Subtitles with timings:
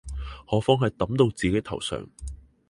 [0.47, 2.09] 何況係揼到自己頭上